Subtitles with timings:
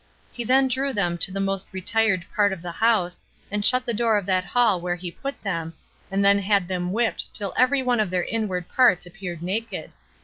[0.31, 3.93] He then drew them to the most retired part of the house, and shut the
[3.93, 5.75] door of that hall where he put them,
[6.09, 9.91] and then had them whipped till every one of their inward parts appeared naked.